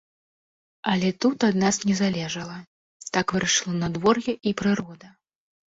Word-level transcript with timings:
Але 0.91 1.09
тут 1.25 1.45
ад 1.49 1.55
нас 1.65 1.79
не 1.89 1.95
залежала, 2.01 2.57
так 3.19 3.27
вырашыла 3.37 3.75
надвор'е 3.87 4.33
і 4.51 4.61
прырода. 4.65 5.07